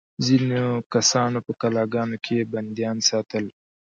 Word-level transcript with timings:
ځینو 0.25 0.63
کسانو 0.93 1.39
په 1.45 1.51
قلعه 1.61 1.85
ګانو 1.93 2.17
کې 2.25 2.49
بندیان 2.51 2.97
ساتل. 3.09 3.45